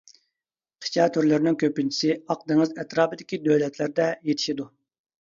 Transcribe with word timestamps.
قىچا 0.85 1.05
تۈرلىرىنىڭ 1.17 1.59
كۆپىنچىسى 1.65 2.17
ئاق 2.17 2.43
دېڭىز 2.51 2.75
ئەتراپىدىكى 2.79 3.43
دۆلەتلەردە 3.47 4.13
يېتىشىدۇ. 4.29 4.73